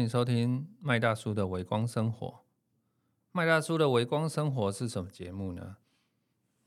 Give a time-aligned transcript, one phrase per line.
[0.00, 2.40] 欢迎收听麦大叔的微光生活。
[3.32, 5.76] 麦大叔的微光生活是什么节目呢？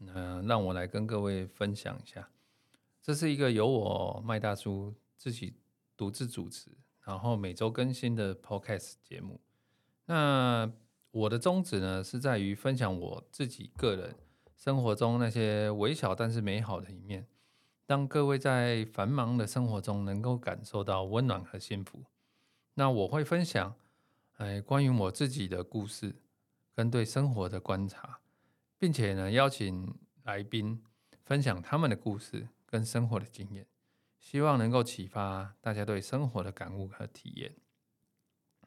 [0.02, 2.30] 嗯，让我来跟各位分享一下。
[3.02, 5.56] 这是一个由我麦大叔自己
[5.98, 6.70] 独自主持，
[7.04, 9.42] 然后每周更新的 Podcast 节目。
[10.06, 10.72] 那
[11.10, 14.16] 我的宗旨呢，是在于分享我自己个人
[14.56, 17.26] 生活中那些微小但是美好的一面，
[17.88, 22.04] 让各位在繁忙的生活中能够感受到温暖和幸福。
[22.76, 23.76] 那我会分享，
[24.38, 26.16] 哎，关于我自己的故事
[26.74, 28.20] 跟对生活的观察，
[28.80, 30.84] 并且呢，邀请来宾
[31.24, 33.68] 分享他们的故事跟生活的经验，
[34.20, 37.56] 希望能够启发大家对生活的感悟和体验。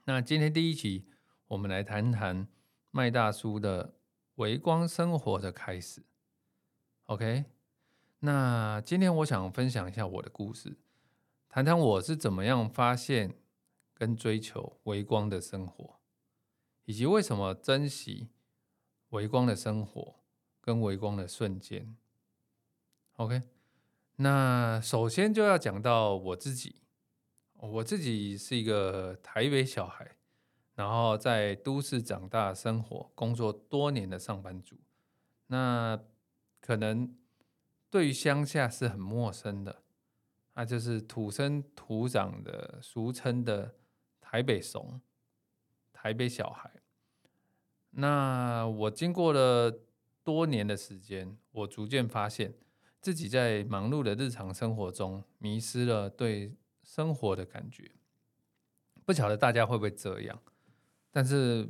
[0.04, 1.08] 那今天第一集，
[1.48, 2.46] 我们来谈谈
[2.92, 3.94] 麦大叔的
[4.36, 6.04] 微光生活的开始。
[7.06, 7.44] OK，
[8.20, 10.76] 那今天我想分享一下我的故事，
[11.48, 13.34] 谈谈我是怎么样发现。
[13.98, 15.98] 跟追求微光的生活，
[16.84, 18.28] 以及为什么珍惜
[19.08, 20.16] 微光的生活
[20.60, 21.96] 跟微光的瞬间。
[23.14, 23.42] OK，
[24.16, 26.82] 那首先就要讲到我自己，
[27.54, 30.18] 我自己是一个台北小孩，
[30.74, 34.76] 然后在都市长大、生活、工作多年的上班族。
[35.46, 35.98] 那
[36.60, 37.16] 可能
[37.88, 39.82] 对于乡下是很陌生的，
[40.52, 43.76] 那就是土生土长的，俗称的。
[44.28, 45.00] 台北怂，
[45.92, 46.68] 台北小孩。
[47.90, 49.72] 那我经过了
[50.24, 52.52] 多年的时间，我逐渐发现
[53.00, 56.52] 自己在忙碌的日常生活中迷失了对
[56.82, 57.92] 生活的感觉。
[59.04, 60.42] 不晓得大家会不会这样？
[61.12, 61.68] 但是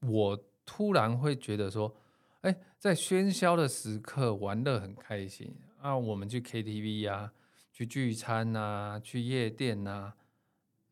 [0.00, 1.96] 我突然会觉得说，
[2.40, 7.32] 哎，在喧嚣的时刻玩的很开心啊，我们去 KTV 呀，
[7.72, 10.14] 去聚餐呐，去夜店呐。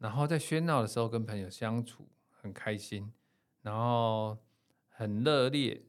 [0.04, 3.10] 然后在喧闹的时候跟朋友相处很开心，
[3.62, 4.36] 然后
[4.86, 5.86] 很热烈，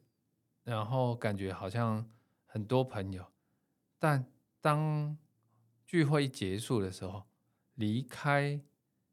[0.64, 2.10] 然后感觉好像
[2.46, 3.30] 很多朋友。
[4.00, 4.32] 但
[4.62, 5.18] 当
[5.86, 7.26] 聚会结束的时候，
[7.74, 8.62] 离开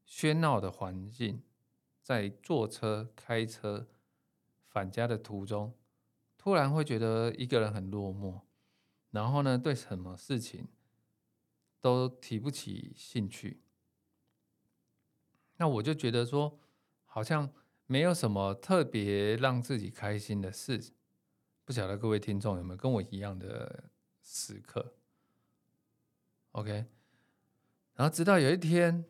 [0.07, 1.43] 喧闹的环境，
[2.01, 3.89] 在坐车开车
[4.69, 5.77] 返家的途中，
[6.39, 8.43] 突然会觉得一个人很落寞，
[9.11, 10.69] 然后呢，对什么事情
[11.81, 13.65] 都提不起兴趣。
[15.57, 16.59] 那我就觉得说，
[17.05, 17.53] 好像
[17.87, 20.93] 没有什么特别让自己开心的事。
[21.65, 23.85] 不晓得各位听众有没有跟我一样的
[24.23, 24.95] 时刻
[26.53, 26.87] ？OK。
[27.95, 29.05] 然后直到有一天，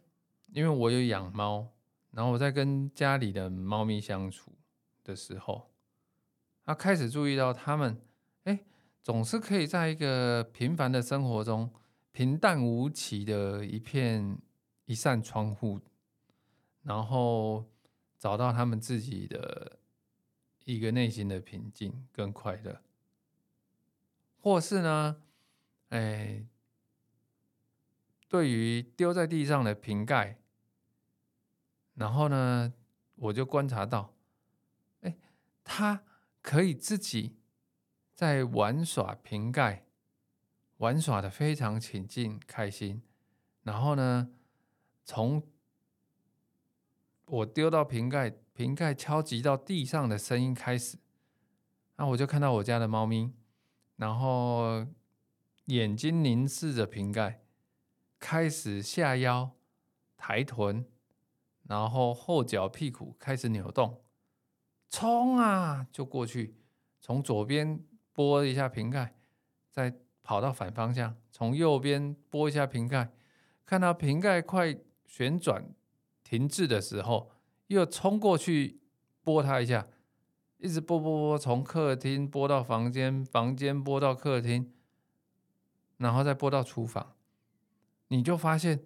[0.48, 1.69] 因为我有养猫，
[2.10, 4.52] 然后我在跟家里的猫咪相处
[5.02, 5.70] 的时候，
[6.64, 8.00] 他开始注意到它们，
[8.44, 8.58] 哎，
[9.02, 11.72] 总是可以在一个平凡的生活中，
[12.10, 14.38] 平淡无奇的一片
[14.84, 15.81] 一扇窗户。
[16.82, 17.70] 然后
[18.19, 19.78] 找到他们自己的
[20.65, 22.82] 一个内心的平静跟快乐，
[24.41, 25.22] 或是呢，
[25.88, 26.47] 哎，
[28.28, 30.38] 对于丢在地上的瓶盖，
[31.94, 32.72] 然后呢，
[33.16, 34.14] 我就观察到，
[35.03, 35.16] 哎，
[35.64, 36.04] 他
[36.41, 37.37] 可以自己
[38.14, 39.87] 在玩耍瓶盖，
[40.78, 43.03] 玩耍的非常起劲开心，
[43.62, 44.31] 然后呢，
[45.04, 45.43] 从
[47.26, 50.98] 我丢到瓶盖，瓶盖敲击到地上的声音开始，
[51.96, 53.32] 那我就看到我家的猫咪，
[53.96, 54.86] 然后
[55.66, 57.42] 眼睛凝视着瓶盖，
[58.19, 59.52] 开始下腰、
[60.16, 60.84] 抬臀，
[61.69, 64.02] 然后后脚屁股开始扭动，
[64.90, 66.56] 冲啊就过去，
[67.00, 67.82] 从左边
[68.12, 69.14] 拨一下瓶盖，
[69.70, 73.10] 再跑到反方向，从右边拨一下瓶盖，
[73.64, 74.76] 看到瓶盖快
[75.06, 75.64] 旋转。
[76.32, 77.31] 停滞的时候，
[77.67, 78.81] 又冲过去
[79.23, 79.87] 拨它一下，
[80.56, 84.73] 一直拨拨拨，从客厅拨到房间，房间拨到客厅，
[85.99, 87.14] 然后再拨到厨房。
[88.08, 88.82] 你就发现，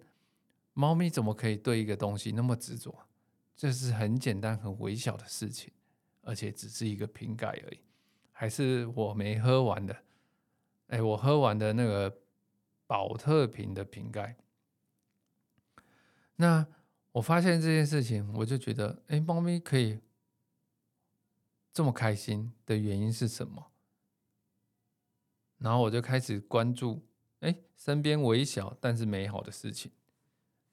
[0.73, 3.07] 猫咪怎么可以对一个东西那么执着？
[3.55, 5.71] 这是很简单、很微小的事情，
[6.23, 7.79] 而且只是一个瓶盖而已，
[8.33, 9.95] 还是我没喝完的。
[10.87, 12.13] 哎，我喝完的那个
[12.85, 14.35] 宝特瓶的瓶盖，
[16.35, 16.67] 那。
[17.17, 19.99] 我发现这件事情，我就觉得，哎，猫咪可以
[21.73, 23.71] 这么开心的原因是什么？
[25.57, 27.07] 然后我就开始关注，
[27.39, 29.91] 哎，身边微小但是美好的事情，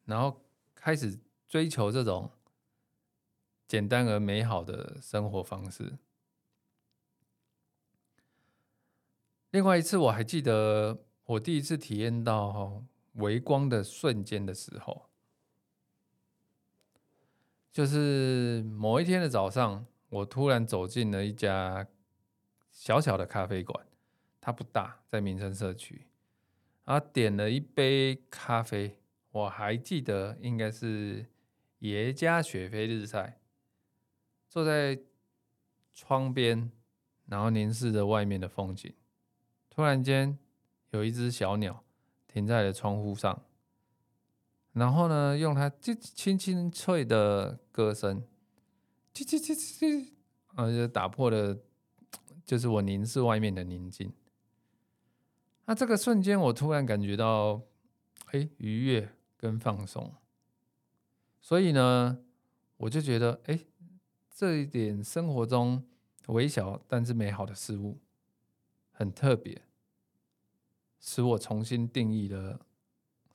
[0.05, 0.43] 然后
[0.75, 1.19] 开始
[1.49, 2.31] 追求这种
[3.67, 5.97] 简单而美好的生活方式。
[9.53, 15.09] 另外一次，我还记得我第一次体验到微光的瞬间的时候。
[17.75, 21.85] 就是某一天的早上，我突然走进了一家
[22.71, 23.85] 小小的咖啡馆，
[24.41, 26.07] 它不大，在民生社区，
[26.85, 29.01] 啊，点了一杯咖啡，
[29.33, 31.27] 我还记得应该是
[31.81, 33.41] 耶加雪菲日晒，
[34.49, 34.97] 坐在
[35.93, 36.71] 窗边，
[37.27, 38.95] 然后凝视着外面的风景，
[39.69, 40.39] 突然间
[40.91, 41.83] 有一只小鸟
[42.29, 43.43] 停在了窗户上。
[44.75, 48.23] 然后呢，用它轻轻轻脆的歌声，
[49.15, 50.11] 叽叽叽叽叽，
[50.57, 51.57] 啊，就打破了，
[52.45, 54.13] 就是我凝视外面的宁静。
[55.67, 57.63] 那这个瞬间，我突然感觉到，
[58.33, 60.13] 哎，愉悦跟放松。
[61.41, 62.19] 所以呢，
[62.77, 63.61] 我就觉得，哎，
[64.29, 65.85] 这一点生活中
[66.27, 68.01] 微小但是美好的事物，
[68.91, 69.63] 很特别，
[70.99, 72.67] 使我重新定义了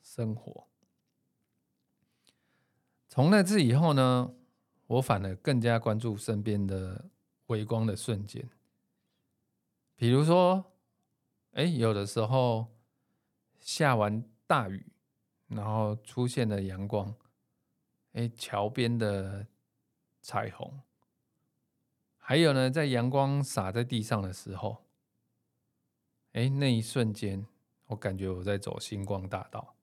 [0.02, 0.66] 生活。
[3.20, 4.34] 从那次以后呢，
[4.86, 7.10] 我反而更加关注身边的
[7.48, 8.48] 微光的瞬间。
[9.94, 10.72] 比如说，
[11.52, 12.68] 哎，有的时候
[13.58, 14.86] 下完大雨，
[15.48, 17.14] 然后出现了阳光，
[18.12, 19.46] 哎，桥边的
[20.22, 20.80] 彩虹，
[22.16, 24.86] 还有呢，在阳光洒在地上的时候，
[26.32, 27.46] 哎，那一瞬间，
[27.88, 29.76] 我感觉我在走星光大道，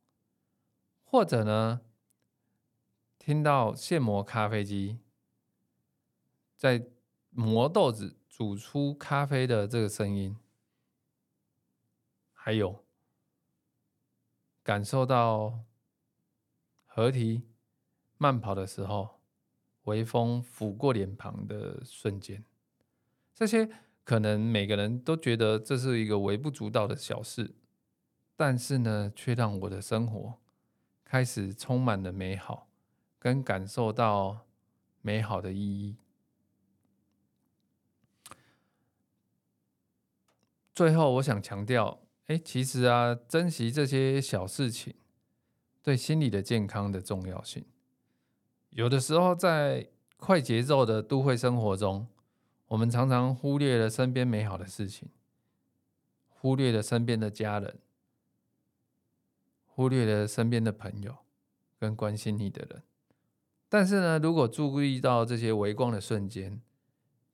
[1.03, 1.81] 或者呢。
[3.27, 4.99] 听到现磨咖啡机
[6.55, 6.87] 在
[7.31, 10.37] 磨豆子、煮出咖啡的这个声音，
[12.31, 12.85] 还有
[14.63, 15.59] 感受到
[16.85, 17.43] 河堤
[18.17, 19.19] 慢跑的时候，
[19.83, 22.45] 微风拂过脸庞的瞬间，
[23.35, 23.69] 这些
[24.05, 27.53] 可能每个人都觉得这是一个微不足道的小事，
[28.37, 30.39] 但是呢，却让我的生活
[31.03, 32.66] 开始充满了美好。
[33.27, 34.47] 跟感受到
[35.01, 35.97] 美好的意义。
[40.73, 44.95] 最后，我想强调，哎，其实啊，珍惜这些小事情
[45.83, 47.65] 对心理的健康的重要性。
[48.69, 52.07] 有的时候，在快节奏的都会生活中，
[52.67, 55.09] 我们常常忽略了身边美好的事情，
[56.29, 57.77] 忽略了身边的家人，
[59.65, 61.17] 忽略了身边的朋友，
[61.77, 62.83] 跟关心你的人。
[63.69, 66.61] 但是呢，如果注意到这些微光的瞬间，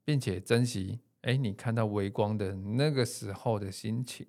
[0.04, 4.26] 并且珍惜，哎，你看到微光的那个时候的心情，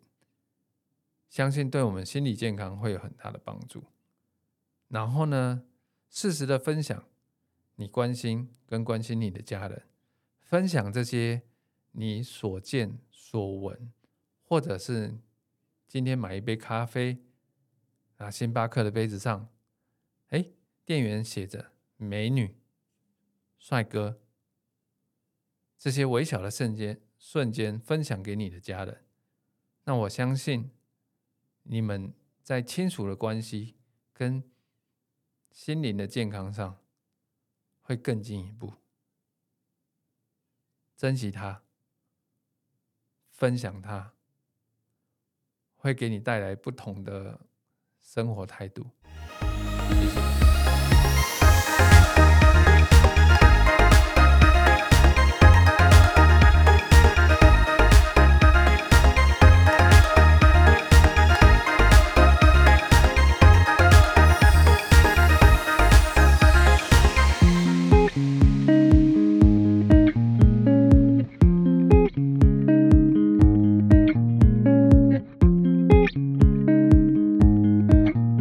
[1.30, 3.84] 相信对我们心理健康会有很大的帮助。
[4.88, 5.64] 然后呢，
[6.10, 7.04] 适时的分享
[7.76, 9.82] 你关心跟关心你的家人，
[10.42, 11.42] 分享这些
[11.92, 13.92] 你所见所闻，
[14.44, 15.18] 或者是
[15.88, 17.24] 今天买一杯咖啡，
[18.18, 19.48] 啊，星巴克的杯子上，
[20.28, 20.44] 哎，
[20.84, 21.73] 店员写着。
[21.96, 22.56] 美女、
[23.58, 24.20] 帅哥，
[25.78, 29.04] 这些微小的瞬间，瞬间分享给你的家人，
[29.84, 30.70] 那我相信
[31.62, 33.76] 你们在亲属的关系
[34.12, 34.42] 跟
[35.50, 36.78] 心灵的健康上
[37.80, 38.74] 会更进一步。
[40.96, 41.62] 珍惜它，
[43.30, 44.14] 分享它，
[45.76, 47.40] 会给你带来不同的
[48.00, 48.90] 生活态度。
[49.90, 50.33] 谢谢。